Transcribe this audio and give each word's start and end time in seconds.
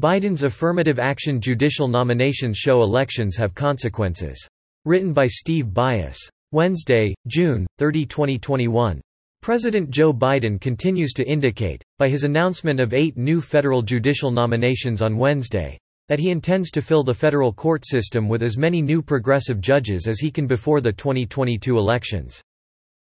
Biden's 0.00 0.44
affirmative 0.44 0.98
action 0.98 1.42
judicial 1.42 1.86
nominations 1.86 2.56
show 2.56 2.80
elections 2.80 3.36
have 3.36 3.54
consequences. 3.54 4.48
Written 4.86 5.12
by 5.12 5.26
Steve 5.26 5.66
Byas. 5.66 6.16
Wednesday, 6.52 7.14
June 7.26 7.66
30, 7.76 8.06
2021. 8.06 9.00
President 9.42 9.90
Joe 9.90 10.14
Biden 10.14 10.58
continues 10.58 11.12
to 11.12 11.28
indicate, 11.28 11.82
by 11.98 12.08
his 12.08 12.24
announcement 12.24 12.80
of 12.80 12.94
eight 12.94 13.18
new 13.18 13.42
federal 13.42 13.82
judicial 13.82 14.30
nominations 14.30 15.02
on 15.02 15.18
Wednesday, 15.18 15.78
that 16.08 16.18
he 16.18 16.30
intends 16.30 16.70
to 16.70 16.80
fill 16.80 17.04
the 17.04 17.12
federal 17.12 17.52
court 17.52 17.84
system 17.86 18.26
with 18.26 18.42
as 18.42 18.56
many 18.56 18.80
new 18.80 19.02
progressive 19.02 19.60
judges 19.60 20.08
as 20.08 20.18
he 20.18 20.30
can 20.30 20.46
before 20.46 20.80
the 20.80 20.92
2022 20.92 21.76
elections. 21.76 22.40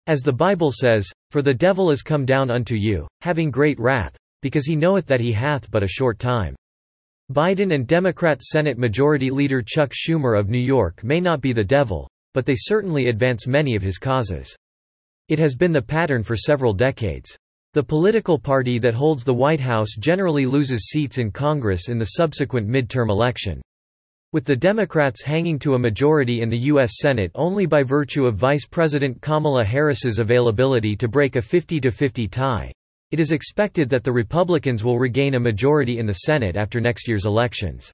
As 0.05 0.21
the 0.21 0.32
Bible 0.32 0.71
says, 0.71 1.12
For 1.32 1.41
the 1.41 1.55
devil 1.55 1.89
is 1.89 2.04
come 2.04 2.23
down 2.23 2.52
unto 2.52 2.75
you, 2.75 3.07
having 3.21 3.50
great 3.50 3.80
wrath, 3.80 4.16
because 4.44 4.68
he 4.68 4.75
knoweth 4.75 5.07
that 5.07 5.21
he 5.21 5.32
hath 5.32 5.71
but 5.71 5.82
a 5.82 5.88
short 5.88 6.20
time. 6.20 6.55
Biden 7.34 7.73
and 7.73 7.87
Democrat 7.87 8.43
Senate 8.43 8.78
Majority 8.78 9.32
Leader 9.32 9.64
Chuck 9.65 9.92
Schumer 9.92 10.39
of 10.39 10.50
New 10.50 10.60
York 10.60 11.04
may 11.04 11.19
not 11.19 11.42
be 11.42 11.51
the 11.51 11.64
devil, 11.64 12.07
but 12.36 12.46
they 12.46 12.54
certainly 12.56 13.07
advance 13.07 13.47
many 13.47 13.75
of 13.75 13.82
his 13.82 13.97
causes. 13.97 14.56
It 15.29 15.39
has 15.39 15.56
been 15.56 15.71
the 15.71 15.82
pattern 15.82 16.21
for 16.21 16.36
several 16.36 16.73
decades. 16.73 17.36
The 17.73 17.82
political 17.82 18.37
party 18.37 18.78
that 18.78 18.93
holds 18.93 19.23
the 19.23 19.33
White 19.33 19.59
House 19.59 19.96
generally 19.97 20.46
loses 20.46 20.89
seats 20.89 21.18
in 21.18 21.32
Congress 21.32 21.89
in 21.89 21.97
the 21.97 22.06
subsequent 22.06 22.69
midterm 22.69 23.09
election. 23.09 23.61
With 24.31 24.45
the 24.45 24.56
Democrats 24.56 25.23
hanging 25.23 25.57
to 25.59 25.73
a 25.73 25.79
majority 25.79 26.42
in 26.42 26.50
the 26.50 26.65
U.S. 26.70 27.00
Senate 27.00 27.31
only 27.34 27.65
by 27.65 27.81
virtue 27.81 28.28
of 28.28 28.36
Vice 28.36 28.68
President 28.68 29.21
Kamala 29.21 29.64
Harris's 29.64 30.20
availability 30.20 30.95
to 30.97 31.07
break 31.07 31.36
a 31.36 31.39
50-50 31.39 32.30
tie, 32.30 32.72
it 33.13 33.19
is 33.19 33.31
expected 33.31 33.89
that 33.89 34.03
the 34.03 34.11
Republicans 34.11 34.83
will 34.83 34.97
regain 34.97 35.35
a 35.35 35.39
majority 35.39 35.99
in 35.99 36.08
the 36.08 36.13
Senate 36.25 36.55
after 36.55 36.81
next 36.81 37.08
year's 37.08 37.27
elections. 37.27 37.91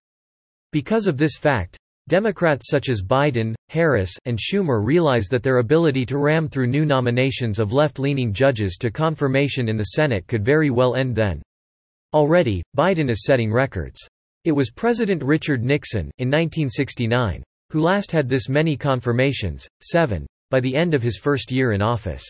Because 0.72 1.08
of 1.08 1.18
this 1.18 1.36
fact, 1.36 1.78
Democrats 2.08 2.70
such 2.70 2.88
as 2.88 3.04
Biden, 3.04 3.54
Harris, 3.68 4.16
and 4.24 4.40
Schumer 4.40 4.82
realize 4.82 5.28
that 5.28 5.44
their 5.44 5.58
ability 5.58 6.06
to 6.06 6.18
ram 6.18 6.48
through 6.48 6.68
new 6.68 6.86
nominations 6.86 7.60
of 7.60 7.74
left-leaning 7.74 8.32
judges 8.32 8.78
to 8.80 8.92
confirmation 8.92 9.68
in 9.68 9.76
the 9.76 9.92
Senate 9.98 10.26
could 10.26 10.46
very 10.46 10.70
well 10.70 10.96
end 10.96 11.18
then. 11.18 11.42
Already, 12.14 12.64
Biden 12.78 13.10
is 13.10 13.26
setting 13.26 13.52
records. 13.52 14.00
It 14.46 14.54
was 14.54 14.72
President 14.72 15.22
Richard 15.22 15.66
Nixon, 15.66 16.12
in 16.20 16.30
1969, 16.30 17.44
who 17.72 17.82
last 17.82 18.10
had 18.10 18.30
this 18.30 18.48
many 18.48 18.78
confirmations, 18.78 19.68
seven, 19.82 20.26
by 20.50 20.62
the 20.62 20.78
end 20.78 20.94
of 20.94 21.04
his 21.04 21.18
first 21.18 21.52
year 21.52 21.74
in 21.74 21.82
office. 21.82 22.24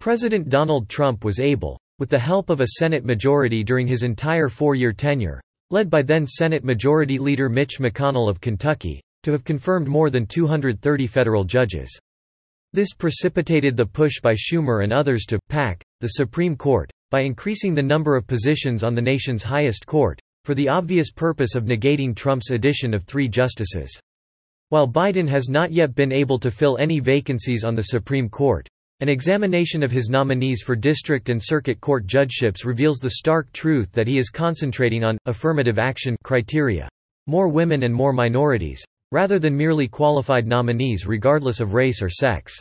President 0.00 0.48
Donald 0.48 0.88
Trump 0.88 1.24
was 1.24 1.38
able, 1.38 1.78
with 2.00 2.08
the 2.08 2.18
help 2.18 2.50
of 2.50 2.60
a 2.60 2.78
Senate 2.78 3.04
majority 3.04 3.62
during 3.62 3.86
his 3.86 4.02
entire 4.02 4.48
four-year 4.48 4.92
tenure, 4.92 5.40
led 5.70 5.88
by 5.88 6.02
then 6.02 6.26
Senate 6.26 6.64
Majority 6.64 7.18
Leader 7.18 7.48
Mitch 7.48 7.78
McConnell 7.78 8.28
of 8.28 8.40
Kentucky, 8.40 9.00
to 9.22 9.30
have 9.30 9.44
confirmed 9.44 9.86
more 9.86 10.10
than 10.10 10.26
230 10.26 11.06
federal 11.06 11.44
judges. 11.44 11.96
This 12.72 12.94
precipitated 12.94 13.76
the 13.76 13.84
push 13.84 14.20
by 14.20 14.32
Schumer 14.32 14.82
and 14.82 14.92
others 14.92 15.24
to 15.26 15.38
pack 15.48 15.82
the 16.00 16.08
Supreme 16.08 16.56
Court 16.56 16.90
by 17.10 17.20
increasing 17.20 17.74
the 17.74 17.82
number 17.82 18.16
of 18.16 18.26
positions 18.26 18.82
on 18.82 18.94
the 18.94 19.02
nation's 19.02 19.42
highest 19.42 19.86
court, 19.86 20.18
for 20.44 20.54
the 20.54 20.68
obvious 20.68 21.12
purpose 21.12 21.54
of 21.54 21.64
negating 21.64 22.16
Trump's 22.16 22.50
addition 22.50 22.94
of 22.94 23.04
three 23.04 23.28
justices. 23.28 24.00
While 24.70 24.88
Biden 24.88 25.28
has 25.28 25.48
not 25.48 25.72
yet 25.72 25.94
been 25.94 26.12
able 26.12 26.38
to 26.38 26.50
fill 26.50 26.78
any 26.78 27.00
vacancies 27.00 27.64
on 27.64 27.74
the 27.74 27.82
Supreme 27.82 28.28
Court, 28.28 28.68
an 29.00 29.08
examination 29.08 29.82
of 29.82 29.90
his 29.90 30.10
nominees 30.10 30.60
for 30.60 30.76
district 30.76 31.30
and 31.30 31.42
circuit 31.42 31.80
court 31.80 32.04
judgeships 32.04 32.66
reveals 32.66 32.98
the 32.98 33.12
stark 33.12 33.50
truth 33.52 33.90
that 33.92 34.06
he 34.06 34.18
is 34.18 34.28
concentrating 34.28 35.04
on 35.04 35.16
affirmative 35.24 35.78
action 35.78 36.14
criteria. 36.22 36.86
More 37.26 37.48
women 37.48 37.84
and 37.84 37.94
more 37.94 38.12
minorities, 38.12 38.84
rather 39.10 39.38
than 39.38 39.56
merely 39.56 39.88
qualified 39.88 40.46
nominees 40.46 41.06
regardless 41.06 41.60
of 41.60 41.72
race 41.72 42.02
or 42.02 42.10
sex. 42.10 42.60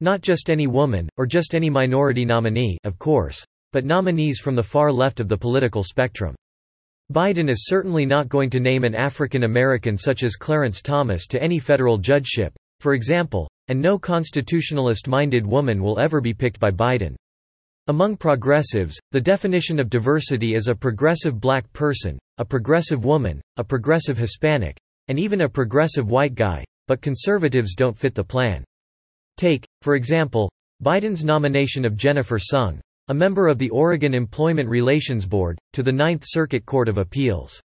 Not 0.00 0.22
just 0.22 0.48
any 0.48 0.66
woman, 0.66 1.06
or 1.18 1.26
just 1.26 1.54
any 1.54 1.68
minority 1.68 2.24
nominee, 2.24 2.78
of 2.84 2.98
course, 2.98 3.44
but 3.72 3.84
nominees 3.84 4.38
from 4.38 4.54
the 4.54 4.62
far 4.62 4.90
left 4.90 5.20
of 5.20 5.28
the 5.28 5.36
political 5.36 5.82
spectrum. 5.82 6.34
Biden 7.12 7.50
is 7.50 7.66
certainly 7.66 8.06
not 8.06 8.30
going 8.30 8.48
to 8.50 8.60
name 8.60 8.84
an 8.84 8.94
African 8.94 9.44
American 9.44 9.98
such 9.98 10.22
as 10.22 10.36
Clarence 10.36 10.80
Thomas 10.80 11.26
to 11.26 11.42
any 11.42 11.58
federal 11.58 11.98
judgeship, 11.98 12.54
for 12.80 12.94
example, 12.94 13.50
and 13.68 13.80
no 13.80 13.98
constitutionalist-minded 13.98 15.46
woman 15.46 15.82
will 15.82 15.98
ever 15.98 16.20
be 16.20 16.34
picked 16.34 16.58
by 16.58 16.70
Biden. 16.70 17.14
Among 17.88 18.16
progressives, 18.16 18.98
the 19.12 19.20
definition 19.20 19.80
of 19.80 19.88
diversity 19.88 20.54
is 20.54 20.68
a 20.68 20.74
progressive 20.74 21.40
black 21.40 21.72
person, 21.72 22.18
a 22.36 22.44
progressive 22.44 23.04
woman, 23.04 23.40
a 23.56 23.64
progressive 23.64 24.18
Hispanic, 24.18 24.76
and 25.08 25.18
even 25.18 25.40
a 25.40 25.48
progressive 25.48 26.10
white 26.10 26.34
guy, 26.34 26.64
but 26.86 27.00
conservatives 27.00 27.74
don't 27.74 27.96
fit 27.96 28.14
the 28.14 28.22
plan. 28.24 28.62
Take, 29.36 29.64
for 29.82 29.94
example, 29.94 30.50
Biden's 30.82 31.24
nomination 31.24 31.84
of 31.84 31.96
Jennifer 31.96 32.38
Sung, 32.38 32.80
a 33.08 33.14
member 33.14 33.48
of 33.48 33.58
the 33.58 33.70
Oregon 33.70 34.14
Employment 34.14 34.68
Relations 34.68 35.24
Board, 35.24 35.58
to 35.72 35.82
the 35.82 35.92
Ninth 35.92 36.24
Circuit 36.26 36.66
Court 36.66 36.88
of 36.88 36.98
Appeals. 36.98 37.60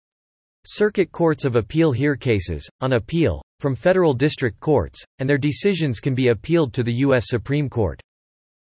Circuit 0.65 1.11
courts 1.11 1.45
of 1.45 1.55
appeal 1.55 1.91
hear 1.91 2.15
cases, 2.15 2.69
on 2.81 2.93
appeal, 2.93 3.41
from 3.61 3.75
federal 3.75 4.13
district 4.13 4.59
courts, 4.59 5.01
and 5.19 5.29
their 5.29 5.37
decisions 5.37 5.99
can 5.99 6.15
be 6.15 6.29
appealed 6.29 6.73
to 6.73 6.83
the 6.83 6.95
U.S. 7.05 7.25
Supreme 7.27 7.69
Court. 7.69 8.01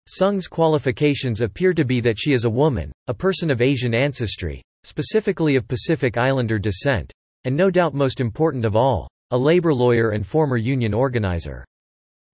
Sung's 0.08 0.46
qualifications 0.46 1.42
appear 1.42 1.74
to 1.74 1.84
be 1.84 2.00
that 2.00 2.18
she 2.18 2.32
is 2.32 2.44
a 2.44 2.50
woman, 2.50 2.90
a 3.06 3.14
person 3.14 3.50
of 3.50 3.60
Asian 3.60 3.94
ancestry, 3.94 4.62
specifically 4.84 5.56
of 5.56 5.68
Pacific 5.68 6.16
Islander 6.16 6.58
descent, 6.58 7.12
and 7.44 7.56
no 7.56 7.70
doubt 7.70 7.92
most 7.92 8.20
important 8.20 8.64
of 8.64 8.74
all, 8.74 9.08
a 9.32 9.38
labor 9.38 9.74
lawyer 9.74 10.10
and 10.10 10.26
former 10.26 10.56
union 10.56 10.94
organizer. 10.94 11.64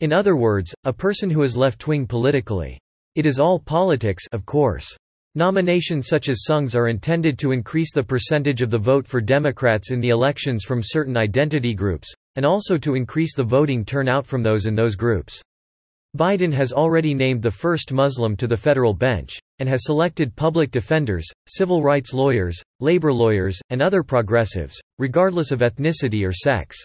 In 0.02 0.14
other 0.14 0.36
words, 0.36 0.74
a 0.84 0.94
person 0.94 1.30
who 1.30 1.44
is 1.44 1.58
left-wing 1.58 2.08
politically. 2.08 2.78
It 3.16 3.26
is 3.26 3.40
all 3.40 3.60
politics 3.60 4.26
of 4.32 4.46
course. 4.46 4.88
Nominations 5.34 6.10
such 6.10 6.28
as 6.28 6.44
Sung's 6.44 6.76
are 6.76 6.90
intended 6.90 7.40
to 7.40 7.54
increase 7.54 7.94
the 7.94 8.04
percentage 8.04 8.62
of 8.62 8.70
the 8.70 8.78
vote 8.78 9.08
for 9.08 9.22
Democrats 9.22 9.90
in 9.90 10.02
the 10.02 10.10
elections 10.10 10.66
from 10.66 10.82
certain 10.84 11.16
identity 11.16 11.74
groups, 11.74 12.14
and 12.36 12.46
also 12.46 12.78
to 12.78 12.96
increase 12.96 13.34
the 13.34 13.44
voting 13.44 13.86
turnout 13.86 14.26
from 14.26 14.44
those 14.44 14.66
in 14.66 14.76
those 14.76 14.98
groups. 14.98 15.42
Biden 16.18 16.52
has 16.52 16.74
already 16.74 17.14
named 17.14 17.42
the 17.42 17.50
first 17.50 17.94
Muslim 17.94 18.36
to 18.36 18.46
the 18.46 18.58
federal 18.58 18.94
bench, 18.94 19.40
and 19.60 19.70
has 19.70 19.86
selected 19.86 20.36
public 20.36 20.70
defenders, 20.70 21.26
civil 21.48 21.82
rights 21.82 22.14
lawyers, 22.14 22.62
labor 22.82 23.14
lawyers, 23.14 23.58
and 23.70 23.82
other 23.82 24.04
progressives, 24.04 24.78
regardless 25.00 25.52
of 25.52 25.62
ethnicity 25.62 26.28
or 26.28 26.34
sex. 26.34 26.76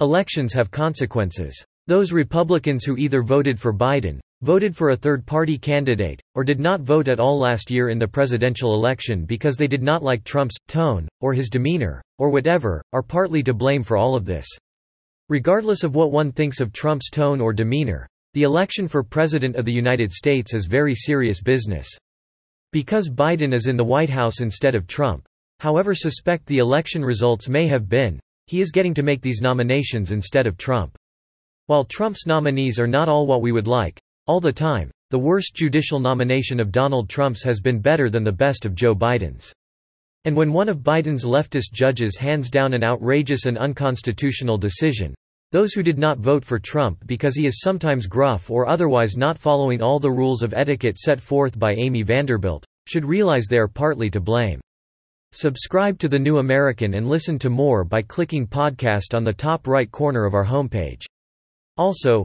Elections 0.00 0.52
have 0.52 0.70
consequences. 0.70 1.60
Those 1.88 2.12
Republicans 2.12 2.84
who 2.84 2.96
either 2.96 3.22
voted 3.22 3.58
for 3.58 3.74
Biden, 3.74 4.20
voted 4.44 4.76
for 4.76 4.90
a 4.90 4.96
third-party 4.96 5.56
candidate, 5.56 6.20
or 6.34 6.44
did 6.44 6.60
not 6.60 6.82
vote 6.82 7.08
at 7.08 7.18
all 7.18 7.38
last 7.38 7.70
year 7.70 7.88
in 7.88 7.98
the 7.98 8.06
presidential 8.06 8.74
election 8.74 9.24
because 9.24 9.56
they 9.56 9.66
did 9.66 9.82
not 9.82 10.02
like 10.02 10.22
Trump's 10.22 10.56
tone, 10.68 11.08
or 11.22 11.32
his 11.32 11.48
demeanor, 11.48 12.02
or 12.18 12.28
whatever, 12.28 12.82
are 12.92 13.02
partly 13.02 13.42
to 13.42 13.54
blame 13.54 13.82
for 13.82 13.96
all 13.96 14.14
of 14.14 14.26
this. 14.26 14.46
Regardless 15.30 15.82
of 15.82 15.94
what 15.94 16.12
one 16.12 16.30
thinks 16.30 16.60
of 16.60 16.74
Trump's 16.74 17.08
tone 17.08 17.40
or 17.40 17.54
demeanor, 17.54 18.06
the 18.34 18.42
election 18.42 18.86
for 18.86 19.02
President 19.02 19.56
of 19.56 19.64
the 19.64 19.72
United 19.72 20.12
States 20.12 20.52
is 20.52 20.66
very 20.66 20.94
serious 20.94 21.40
business. 21.40 21.88
Because 22.70 23.08
Biden 23.08 23.54
is 23.54 23.66
in 23.66 23.78
the 23.78 23.82
White 23.82 24.10
House 24.10 24.42
instead 24.42 24.74
of 24.74 24.86
Trump, 24.86 25.24
however 25.60 25.94
suspect 25.94 26.44
the 26.44 26.58
election 26.58 27.02
results 27.02 27.48
may 27.48 27.66
have 27.66 27.88
been, 27.88 28.20
he 28.46 28.60
is 28.60 28.72
getting 28.72 28.92
to 28.92 29.02
make 29.02 29.22
these 29.22 29.40
nominations 29.40 30.10
instead 30.10 30.46
of 30.46 30.58
Trump. 30.58 30.98
While 31.66 31.86
Trump's 31.86 32.26
nominees 32.26 32.78
are 32.78 32.86
not 32.86 33.08
all 33.08 33.26
what 33.26 33.40
we 33.40 33.50
would 33.50 33.66
like, 33.66 33.98
all 34.26 34.40
the 34.40 34.52
time, 34.52 34.90
the 35.10 35.18
worst 35.18 35.54
judicial 35.54 36.00
nomination 36.00 36.58
of 36.58 36.72
Donald 36.72 37.08
Trump's 37.08 37.42
has 37.42 37.60
been 37.60 37.78
better 37.78 38.08
than 38.08 38.24
the 38.24 38.32
best 38.32 38.64
of 38.64 38.74
Joe 38.74 38.94
Biden's. 38.94 39.52
And 40.24 40.34
when 40.34 40.52
one 40.52 40.68
of 40.68 40.78
Biden's 40.78 41.24
leftist 41.24 41.72
judges 41.72 42.16
hands 42.16 42.48
down 42.48 42.72
an 42.72 42.82
outrageous 42.82 43.44
and 43.46 43.58
unconstitutional 43.58 44.56
decision, 44.56 45.14
those 45.52 45.74
who 45.74 45.82
did 45.82 45.98
not 45.98 46.18
vote 46.18 46.44
for 46.44 46.58
Trump 46.58 46.98
because 47.06 47.36
he 47.36 47.46
is 47.46 47.60
sometimes 47.60 48.06
gruff 48.06 48.50
or 48.50 48.66
otherwise 48.66 49.16
not 49.16 49.38
following 49.38 49.82
all 49.82 49.98
the 49.98 50.10
rules 50.10 50.42
of 50.42 50.54
etiquette 50.54 50.98
set 50.98 51.20
forth 51.20 51.58
by 51.58 51.74
Amy 51.74 52.02
Vanderbilt, 52.02 52.64
should 52.88 53.04
realize 53.04 53.46
they 53.46 53.58
are 53.58 53.68
partly 53.68 54.10
to 54.10 54.20
blame. 54.20 54.60
Subscribe 55.32 55.98
to 55.98 56.08
The 56.08 56.18
New 56.18 56.38
American 56.38 56.94
and 56.94 57.08
listen 57.08 57.38
to 57.40 57.50
more 57.50 57.84
by 57.84 58.02
clicking 58.02 58.46
podcast 58.46 59.14
on 59.14 59.24
the 59.24 59.32
top 59.32 59.66
right 59.66 59.90
corner 59.90 60.24
of 60.24 60.34
our 60.34 60.44
homepage. 60.44 61.04
Also, 61.76 62.24